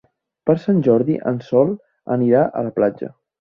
[0.49, 1.75] Per Sant Jordi en Sol
[2.17, 3.13] anirà a la platja.